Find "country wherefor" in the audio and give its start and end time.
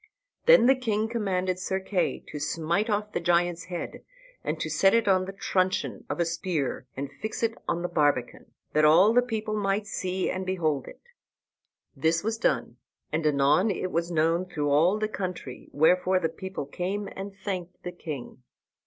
15.07-16.17